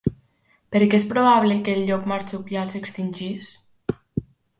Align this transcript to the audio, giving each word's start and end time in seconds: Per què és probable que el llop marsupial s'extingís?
Per 0.75 0.79
què 0.93 0.99
és 1.01 1.03
probable 1.11 1.57
que 1.67 1.75
el 1.79 1.83
llop 1.89 2.07
marsupial 2.13 2.73
s'extingís? 2.75 3.51